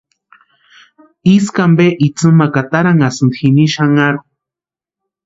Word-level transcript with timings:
Ísku 1.33 1.59
ampe 1.67 1.85
itsïmakwa 2.07 2.59
atarantʼanhasïnti 2.63 3.37
jini 3.41 3.65
xanharhu. 3.73 4.23